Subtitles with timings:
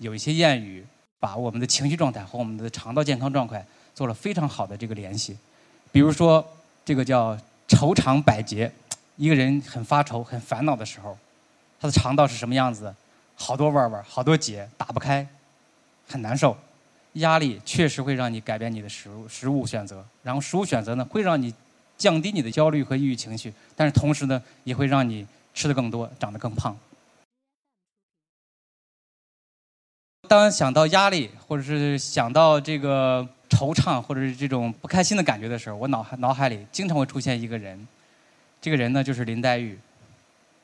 [0.00, 0.84] 有一些谚语
[1.20, 5.36] 把我们的情绪状态和我们的肠道健康状态做了非常好的这个联系。
[5.92, 6.44] 比如说，
[6.84, 7.38] 这个叫
[7.68, 8.70] 愁肠百结，
[9.16, 11.16] 一个人很发愁、很烦恼的时候，
[11.80, 12.92] 他的肠道是什么样子？
[13.36, 15.26] 好多弯弯，好多结，打不开，
[16.08, 16.56] 很难受。
[17.14, 21.54] 压力确实会让你改变你的食物食物选择，然后食物选择呢，会让你
[21.96, 25.24] 降低你的焦虑和抑郁情绪，但是同时呢，也会让你
[25.54, 26.76] 吃的更多，长得更胖。
[30.28, 37.86] 当想到压力，或者是想到这个惆怅，或者是这种不开心的感觉的时候，我脑海脑海里经常会出现一个人，
[38.60, 39.78] 这个人呢就是林黛玉。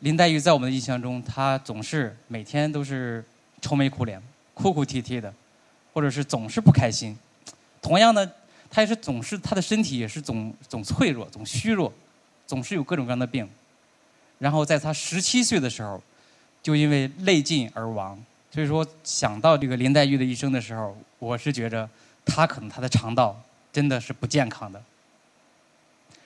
[0.00, 3.24] 林黛玉在我们的印象中，她总是每天都是
[3.62, 4.20] 愁眉苦脸、
[4.52, 5.32] 哭哭啼啼的，
[5.92, 7.16] 或者是总是不开心。
[7.80, 8.30] 同样呢，
[8.68, 11.92] 她也是总是她的身体也是总总脆弱、总虚弱，
[12.46, 13.48] 总是有各种各样的病。
[14.38, 16.02] 然后在她十七岁的时候，
[16.62, 18.18] 就因为泪尽而亡。
[18.54, 21.90] 所以说，想到这个林黛玉的一生的时候，我是觉着
[22.24, 23.36] 她可能她的肠道
[23.72, 24.80] 真的是不健康的。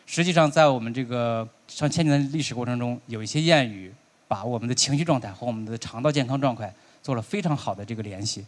[0.04, 3.90] 实际上，在我们这个上千年的历史过程中，有一些谚语
[4.28, 6.70] 把我们的情绪状态和我们的肠道健康状态
[7.02, 8.44] 做了非常好的这个联系。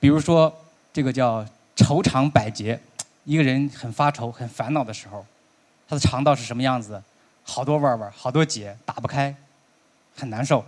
[0.00, 0.50] 比如说，
[0.90, 2.80] 这个叫愁肠百结，
[3.24, 5.22] 一个人很发愁、很烦恼的时候，
[5.86, 7.02] 他的肠道是什么样子？
[7.44, 9.36] 好多弯弯，好多结，打不开，
[10.16, 10.64] 很难受。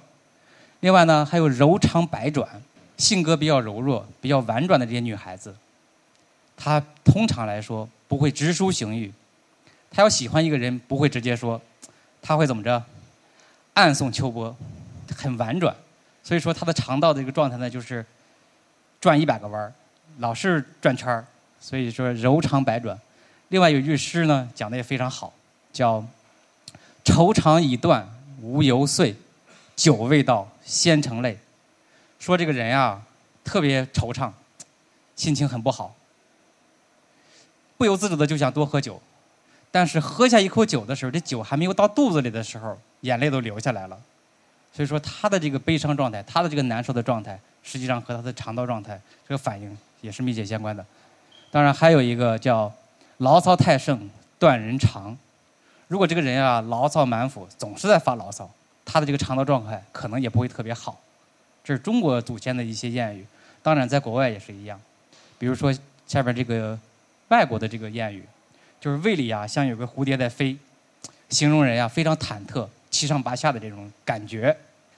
[0.81, 2.49] 另外呢，还有柔肠百转，
[2.97, 5.55] 性格比较柔弱、比较婉转的这些女孩子，
[6.57, 9.13] 她通常来说不会直抒情欲，
[9.91, 11.61] 她要喜欢一个人不会直接说，
[12.23, 12.83] 她会怎么着？
[13.75, 14.57] 暗送秋波，
[15.15, 15.75] 很婉转。
[16.23, 18.05] 所以说她的肠道的一个状态呢，就是
[19.01, 19.73] 转一百个弯儿，
[20.19, 21.25] 老是转圈儿。
[21.61, 22.99] 所以说柔肠百转。
[23.49, 25.33] 另外有一句诗呢，讲的也非常好，
[25.75, 26.03] 叫
[27.05, 28.09] “愁肠已断
[28.41, 29.15] 无由碎”。
[29.77, 31.39] 酒未到先成泪，
[32.19, 33.03] 说这个人啊
[33.45, 34.31] 特别惆怅，
[35.17, 35.95] 心情很不好，
[37.77, 39.01] 不由自主的就想多喝酒，
[39.71, 43.99] 但是喝下一口酒的时候，这酒还没有到肚子里的时候，眼泪都流下来了。
[44.73, 50.85] 所以说他的这个悲伤状态，他的这个难受的状态，实际上和他的肠道状态这个反应也是密切相关的。
[51.51, 52.73] 当然还有一个叫
[53.17, 54.09] 牢骚太盛
[54.39, 55.17] 断人肠，
[55.89, 58.49] 如果这个人啊牢骚满腹，总是在发牢骚。
[58.93, 61.01] 他的这个肠道状态可能也不会特别好，
[61.63, 63.25] 这是中国祖先的一些谚语。
[63.63, 64.81] 当然，在国外也是一样。
[65.39, 65.73] 比如说
[66.09, 66.77] 下边这个
[67.29, 68.25] 外国的这个谚语，
[68.81, 70.57] 就是胃里啊像有个蝴蝶在飞，
[71.29, 74.57] 形容人呀非常忐忑、七上八下的这种感觉。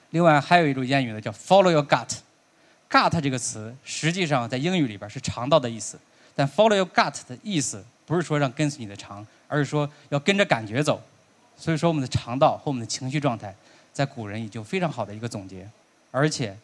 [0.09, 2.17] 另外还有一种谚语呢，叫 “follow your gut”。
[2.89, 5.99] gut 这个词实际上在英语里边是肠道的意思，
[6.35, 10.99] 但 “follow your gut” 的意思不是说让跟随你的肠，而是说要跟着感觉走。
[11.55, 13.53] 所以说，我们的肠道和我们的情绪状态。
[13.93, 15.69] 在古人已经非常好的一个总结，
[16.09, 16.57] 而且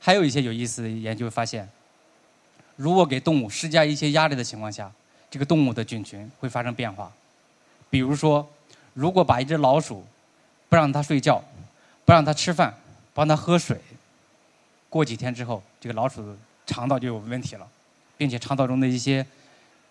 [0.00, 1.68] 还有一些有意思的研究发现，
[2.74, 4.90] 如果给动物施加一些压力的情况下，
[5.30, 7.12] 这个动物的菌群会发生变化。
[7.88, 8.46] 比如说，
[8.94, 10.04] 如果把一只老鼠
[10.68, 11.40] 不让它睡觉，
[12.04, 12.74] 不让它吃饭，
[13.14, 13.80] 不让它喝水，
[14.90, 17.68] 过几天之后，这个老鼠的肠道就有问题了，
[18.18, 19.24] 并且肠道中的一些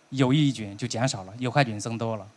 [0.10, 2.28] 有益菌就减少了，有害菌增多了。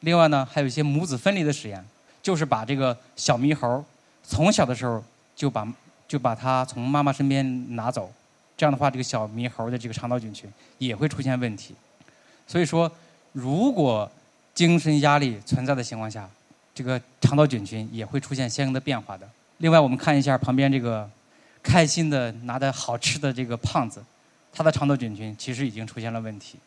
[0.00, 1.84] 另外呢，还有一些母子分离的实验。
[2.22, 3.84] 就是把这个小猕猴
[4.22, 5.02] 从小的时候
[5.34, 5.66] 就把
[6.06, 8.10] 就把它从妈妈身边拿走，
[8.56, 11.74] 这样的话，这个小猕猴的这个肠道菌群也会出现问题。
[12.46, 12.90] 所以说，
[13.32, 14.10] 如果
[14.54, 16.28] 精神压力存在的情况下，
[16.74, 19.28] 这个肠道菌群也会出现相应的变化的。
[19.58, 21.08] 另外，我们看一下旁边这个
[21.62, 24.02] 开心的拿的好吃的这个胖子，
[24.52, 26.58] 他的肠道菌群其实已经出现了问题。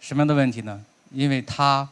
[0.00, 0.82] 什么样的问题呢？
[1.10, 1.88] 因为他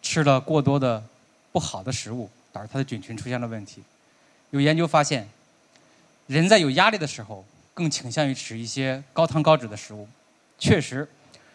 [0.00, 1.02] 吃了过多的。
[1.52, 3.82] 不好的食物导致它的菌群出现了问题。
[4.50, 5.28] 有研究发现，
[6.26, 10.08] 人在有压力的时候更倾向于吃一些高糖高脂的食物。
[10.58, 11.08] 确实，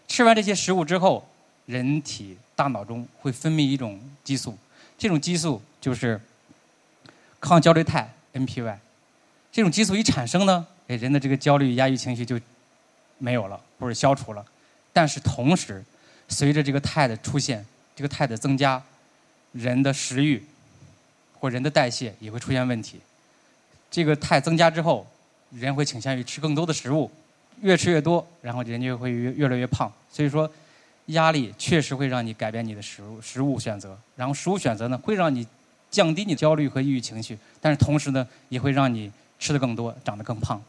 [0.07, 1.28] 吃完这些食物之后，
[1.66, 4.57] 人体大脑中会分泌一种激素，
[4.97, 6.19] 这种激素就是
[7.39, 8.77] 抗焦虑肽 NPY。
[9.51, 12.39] 这种激素一产生呢，哎，人的这个焦虑、压抑情绪就
[13.18, 14.45] 没有了，或者消除了。
[14.92, 15.83] 但是同时，
[16.27, 18.83] 随着这个肽的出现，这个肽的增加。
[19.57, 20.44] 人的食欲
[21.39, 23.00] 或人的代谢也会出现问题。
[23.89, 25.07] 这个肽增加之后，
[25.51, 27.09] 人会倾向于吃更多的食物，
[27.62, 29.92] 越吃越多，然后人就会越越来越胖。
[30.12, 30.50] 所以说，
[31.07, 35.48] 压力确实会让你改变你的食物食物选择，然后食物选择呢会让你
[35.89, 40.62] 降低你焦虑和抑郁情绪，但是同时呢也会让你吃的更多，长得更胖。